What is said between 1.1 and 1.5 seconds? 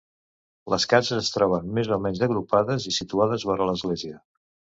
es